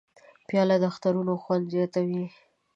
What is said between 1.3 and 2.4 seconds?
خوند زیاتوي.